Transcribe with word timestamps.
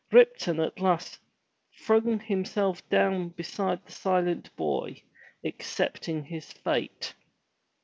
Ripton 0.11 0.59
at 0.59 0.79
last 0.79 1.19
jfliung 1.85 2.23
himself 2.23 2.81
down 2.89 3.29
beside 3.29 3.85
the 3.85 3.91
silent 3.91 4.49
boy, 4.55 5.03
accepting 5.43 6.23
his 6.23 6.51
fate. 6.51 7.13